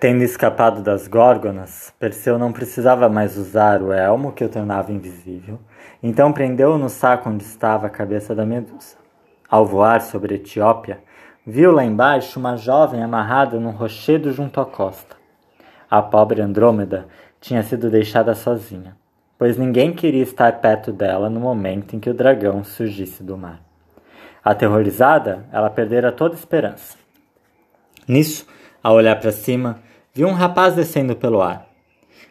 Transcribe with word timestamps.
Tendo 0.00 0.22
escapado 0.22 0.80
das 0.80 1.08
górgonas, 1.08 1.92
Perseu 1.98 2.38
não 2.38 2.52
precisava 2.52 3.08
mais 3.08 3.36
usar 3.36 3.82
o 3.82 3.92
elmo 3.92 4.30
que 4.30 4.44
o 4.44 4.48
tornava 4.48 4.92
invisível, 4.92 5.58
então 6.00 6.32
prendeu-o 6.32 6.78
no 6.78 6.88
saco 6.88 7.28
onde 7.28 7.42
estava 7.42 7.88
a 7.88 7.90
cabeça 7.90 8.32
da 8.32 8.46
medusa. 8.46 8.96
Ao 9.50 9.66
voar 9.66 10.00
sobre 10.00 10.34
a 10.34 10.36
Etiópia, 10.36 11.00
viu 11.44 11.72
lá 11.72 11.84
embaixo 11.84 12.38
uma 12.38 12.56
jovem 12.56 13.02
amarrada 13.02 13.58
num 13.58 13.72
rochedo 13.72 14.30
junto 14.30 14.60
à 14.60 14.64
costa. 14.64 15.16
A 15.90 16.00
pobre 16.00 16.40
Andrômeda 16.40 17.08
tinha 17.40 17.64
sido 17.64 17.90
deixada 17.90 18.36
sozinha, 18.36 18.96
pois 19.36 19.58
ninguém 19.58 19.92
queria 19.92 20.22
estar 20.22 20.60
perto 20.60 20.92
dela 20.92 21.28
no 21.28 21.40
momento 21.40 21.96
em 21.96 21.98
que 21.98 22.08
o 22.08 22.14
dragão 22.14 22.62
surgisse 22.62 23.24
do 23.24 23.36
mar. 23.36 23.60
Aterrorizada, 24.44 25.44
ela 25.50 25.68
perdera 25.68 26.12
toda 26.12 26.36
esperança. 26.36 26.96
Nisso, 28.06 28.46
ao 28.80 28.94
olhar 28.94 29.18
para 29.18 29.32
cima, 29.32 29.87
viu 30.18 30.26
um 30.26 30.32
rapaz 30.32 30.74
descendo 30.74 31.14
pelo 31.14 31.40
ar. 31.40 31.68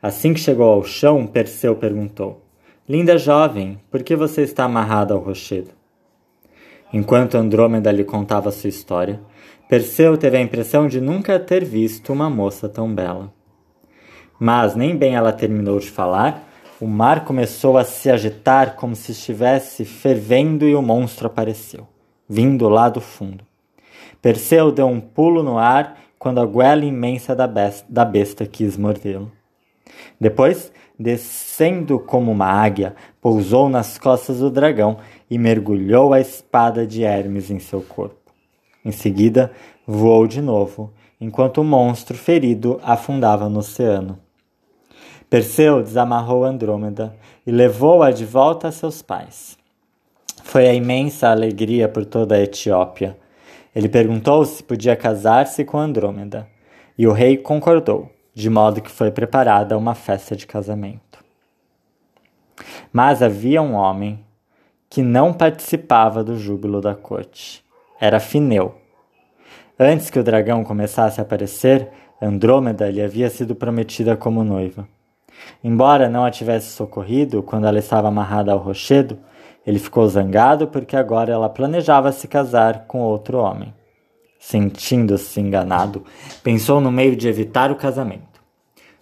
Assim 0.00 0.32
que 0.32 0.38
chegou 0.38 0.70
ao 0.70 0.84
chão, 0.84 1.26
Perseu 1.26 1.74
perguntou: 1.74 2.40
Linda 2.88 3.18
jovem, 3.18 3.80
por 3.90 4.04
que 4.04 4.14
você 4.14 4.42
está 4.42 4.62
amarrada 4.62 5.14
ao 5.14 5.18
rochedo? 5.18 5.70
Enquanto 6.92 7.34
Andrômeda 7.34 7.90
lhe 7.90 8.04
contava 8.04 8.52
sua 8.52 8.70
história, 8.70 9.20
Perseu 9.68 10.16
teve 10.16 10.36
a 10.36 10.40
impressão 10.40 10.86
de 10.86 11.00
nunca 11.00 11.40
ter 11.40 11.64
visto 11.64 12.12
uma 12.12 12.30
moça 12.30 12.68
tão 12.68 12.94
bela. 12.94 13.32
Mas 14.38 14.76
nem 14.76 14.96
bem 14.96 15.16
ela 15.16 15.32
terminou 15.32 15.80
de 15.80 15.90
falar, 15.90 16.48
o 16.80 16.86
mar 16.86 17.24
começou 17.24 17.76
a 17.76 17.82
se 17.82 18.08
agitar 18.08 18.76
como 18.76 18.94
se 18.94 19.10
estivesse 19.10 19.84
fervendo 19.84 20.68
e 20.68 20.74
o 20.76 20.82
monstro 20.82 21.26
apareceu, 21.26 21.88
vindo 22.28 22.68
lá 22.68 22.88
do 22.88 23.00
fundo. 23.00 23.44
Perseu 24.20 24.70
deu 24.70 24.86
um 24.86 25.00
pulo 25.00 25.42
no 25.42 25.58
ar 25.58 25.98
quando 26.18 26.40
a 26.40 26.46
goela 26.46 26.84
imensa 26.84 27.34
da 27.34 27.48
besta, 27.48 27.84
da 27.88 28.04
besta 28.04 28.46
quis 28.46 28.76
mordê-lo. 28.76 29.32
Depois, 30.20 30.72
descendo 30.98 31.98
como 31.98 32.30
uma 32.30 32.46
águia, 32.46 32.94
pousou 33.20 33.68
nas 33.68 33.98
costas 33.98 34.38
do 34.38 34.48
dragão 34.48 34.98
e 35.28 35.36
mergulhou 35.36 36.12
a 36.12 36.20
espada 36.20 36.86
de 36.86 37.02
Hermes 37.02 37.50
em 37.50 37.58
seu 37.58 37.82
corpo. 37.82 38.32
Em 38.84 38.92
seguida, 38.92 39.50
voou 39.84 40.28
de 40.28 40.40
novo, 40.40 40.92
enquanto 41.20 41.60
o 41.60 41.64
monstro 41.64 42.16
ferido 42.16 42.80
afundava 42.84 43.48
no 43.48 43.58
oceano. 43.58 44.18
Perseu 45.28 45.82
desamarrou 45.82 46.44
Andrômeda 46.44 47.16
e 47.44 47.50
levou-a 47.50 48.12
de 48.12 48.24
volta 48.24 48.68
a 48.68 48.72
seus 48.72 49.02
pais. 49.02 49.58
Foi 50.44 50.68
a 50.68 50.74
imensa 50.74 51.30
alegria 51.30 51.88
por 51.88 52.04
toda 52.04 52.34
a 52.34 52.40
Etiópia 52.40 53.16
ele 53.74 53.88
perguntou 53.88 54.44
se 54.44 54.62
podia 54.62 54.94
casar-se 54.94 55.64
com 55.64 55.78
Andrômeda, 55.78 56.48
e 56.96 57.06
o 57.06 57.12
rei 57.12 57.36
concordou, 57.36 58.10
de 58.34 58.50
modo 58.50 58.80
que 58.82 58.90
foi 58.90 59.10
preparada 59.10 59.78
uma 59.78 59.94
festa 59.94 60.36
de 60.36 60.46
casamento. 60.46 61.24
Mas 62.92 63.22
havia 63.22 63.62
um 63.62 63.74
homem 63.74 64.22
que 64.90 65.02
não 65.02 65.32
participava 65.32 66.22
do 66.22 66.36
júbilo 66.38 66.80
da 66.80 66.94
corte. 66.94 67.64
Era 67.98 68.20
Fineu. 68.20 68.74
Antes 69.78 70.10
que 70.10 70.18
o 70.18 70.22
dragão 70.22 70.62
começasse 70.62 71.18
a 71.18 71.22
aparecer, 71.22 71.88
Andrômeda 72.20 72.90
lhe 72.90 73.00
havia 73.00 73.30
sido 73.30 73.54
prometida 73.54 74.16
como 74.16 74.44
noiva. 74.44 74.86
Embora 75.64 76.08
não 76.08 76.24
a 76.24 76.30
tivesse 76.30 76.68
socorrido 76.68 77.42
quando 77.42 77.66
ela 77.66 77.78
estava 77.78 78.08
amarrada 78.08 78.52
ao 78.52 78.58
rochedo, 78.58 79.18
ele 79.66 79.78
ficou 79.78 80.06
zangado 80.08 80.66
porque 80.66 80.96
agora 80.96 81.32
ela 81.32 81.48
planejava 81.48 82.10
se 82.12 82.26
casar 82.26 82.86
com 82.86 83.00
outro 83.00 83.38
homem. 83.38 83.72
Sentindo-se 84.38 85.40
enganado, 85.40 86.04
pensou 86.42 86.80
no 86.80 86.90
meio 86.90 87.14
de 87.14 87.28
evitar 87.28 87.70
o 87.70 87.76
casamento. 87.76 88.42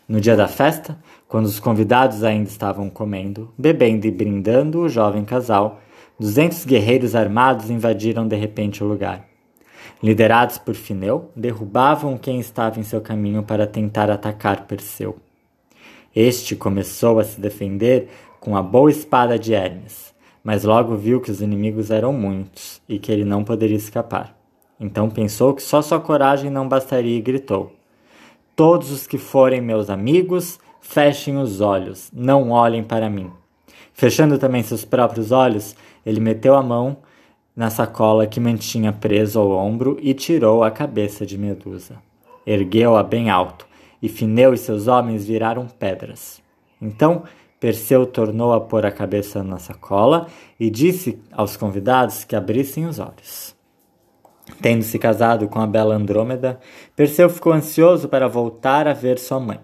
No 0.07 0.21
dia 0.21 0.37
da 0.37 0.47
festa, 0.47 0.99
quando 1.27 1.47
os 1.47 1.59
convidados 1.61 2.23
ainda 2.25 2.49
estavam 2.49 2.91
comendo, 2.91 3.55
bebendo 3.57 4.07
e 4.07 4.11
brindando 4.11 4.81
o 4.81 4.89
jovem 4.89 5.25
casal, 5.25 5.81
duzentos 6.19 6.65
guerreiros 6.65 7.15
armados 7.15 7.71
invadiram 7.71 8.29
de 8.29 8.37
repente 8.37 8.85
o 8.85 8.87
lugar. 8.87 9.25
Liderados 10.03 10.59
por 10.59 10.75
Fineu, 10.75 11.31
derrubavam 11.35 12.19
quem 12.19 12.41
estava 12.41 12.81
em 12.81 12.83
seu 12.83 13.01
caminho 13.01 13.43
para 13.43 13.67
tentar 13.67 14.11
atacar 14.11 14.67
Perseu. 14.67 15.17
Este 16.15 16.57
começou 16.57 17.19
a 17.21 17.25
se 17.25 17.41
defender 17.41 18.09
com 18.41 18.57
a 18.57 18.63
boa 18.63 18.91
espada 18.91 19.39
de 19.39 19.55
Hermes, 19.55 20.13
mas 20.43 20.65
logo 20.65 20.97
viu 20.97 21.21
que 21.21 21.31
os 21.31 21.41
inimigos 21.41 21.91
eram 21.91 22.13
muitos 22.13 22.81
e 22.89 22.99
que 22.99 23.13
ele 23.13 23.25
não 23.25 23.45
poderia 23.45 23.77
escapar. 23.77 24.37
Então 24.79 25.11
pensou 25.11 25.55
que 25.55 25.63
só 25.63 25.83
sua 25.83 26.01
coragem 26.01 26.51
não 26.51 26.69
bastaria 26.69 27.17
e 27.17 27.21
gritou: 27.21 27.73
Todos 28.57 28.91
os 28.91 29.07
que 29.07 29.19
forem 29.19 29.61
meus 29.61 29.91
amigos, 29.91 30.59
fechem 30.81 31.37
os 31.37 31.61
olhos, 31.61 32.11
não 32.13 32.51
olhem 32.51 32.83
para 32.83 33.11
mim. 33.11 33.31
Fechando 33.93 34.39
também 34.39 34.63
seus 34.63 34.85
próprios 34.85 35.31
olhos, 35.31 35.77
ele 36.05 36.21
meteu 36.21 36.55
a 36.55 36.63
mão 36.63 36.97
na 37.55 37.69
sacola 37.69 38.27
que 38.27 38.41
mantinha 38.41 38.93
preso 38.93 39.39
ao 39.39 39.51
ombro 39.51 39.99
e 40.01 40.15
tirou 40.15 40.65
a 40.65 40.71
cabeça 40.71 41.27
de 41.27 41.37
Medusa. 41.37 41.97
Ergueu-a 42.47 43.03
bem 43.03 43.29
alto, 43.29 43.67
e 44.01 44.09
Fineu 44.09 44.55
e 44.55 44.59
seus 44.59 44.87
homens 44.87 45.27
viraram 45.27 45.67
pedras. 45.67 46.41
Então 46.81 47.25
Perseu 47.61 48.07
tornou 48.07 48.55
a 48.55 48.61
pôr 48.61 48.87
a 48.87 48.91
cabeça 48.91 49.45
na 49.45 49.59
sacola 49.59 50.27
e 50.59 50.71
disse 50.71 51.23
aos 51.31 51.59
convidados 51.59 52.25
que 52.25 52.35
abrissem 52.35 52.87
os 52.87 52.99
olhos. 52.99 53.55
Tendo 54.63 54.83
se 54.83 54.99
casado 54.99 55.47
com 55.47 55.61
a 55.61 55.67
bela 55.67 55.95
Andrômeda, 55.95 56.59
Perseu 56.97 57.29
ficou 57.29 57.53
ansioso 57.53 58.09
para 58.09 58.27
voltar 58.27 58.89
a 58.89 58.95
ver 58.95 59.19
sua 59.19 59.39
mãe. 59.39 59.61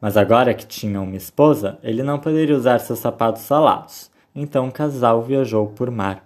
Mas 0.00 0.16
agora 0.16 0.54
que 0.54 0.66
tinha 0.66 1.00
uma 1.00 1.16
esposa, 1.16 1.78
ele 1.82 2.02
não 2.02 2.18
poderia 2.18 2.56
usar 2.56 2.78
seus 2.78 2.98
sapatos 3.00 3.42
salados. 3.42 4.10
Então 4.34 4.68
o 4.68 4.72
casal 4.72 5.22
viajou 5.22 5.66
por 5.66 5.90
mar. 5.90 6.24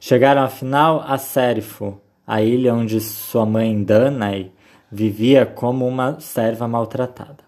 Chegaram 0.00 0.42
afinal 0.42 1.04
a 1.06 1.16
Sérifo, 1.16 2.00
a 2.26 2.42
ilha 2.42 2.74
onde 2.74 3.00
sua 3.00 3.46
mãe 3.46 3.84
Danae 3.84 4.52
vivia 4.90 5.46
como 5.46 5.86
uma 5.86 6.18
serva 6.18 6.66
maltratada. 6.66 7.43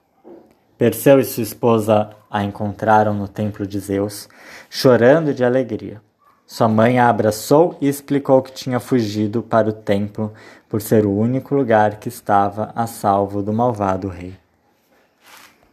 Perseu 0.78 1.18
e 1.18 1.24
sua 1.24 1.42
esposa 1.42 2.10
a 2.30 2.44
encontraram 2.44 3.14
no 3.14 3.26
templo 3.26 3.66
de 3.66 3.78
Zeus, 3.80 4.28
chorando 4.68 5.32
de 5.32 5.42
alegria. 5.42 6.02
Sua 6.46 6.68
mãe 6.68 6.98
a 6.98 7.08
abraçou 7.08 7.76
e 7.80 7.88
explicou 7.88 8.42
que 8.42 8.52
tinha 8.52 8.78
fugido 8.78 9.42
para 9.42 9.68
o 9.68 9.72
templo 9.72 10.32
por 10.68 10.82
ser 10.82 11.06
o 11.06 11.16
único 11.16 11.54
lugar 11.54 11.98
que 11.98 12.08
estava 12.08 12.72
a 12.76 12.86
salvo 12.86 13.42
do 13.42 13.52
malvado 13.52 14.06
rei. 14.08 14.34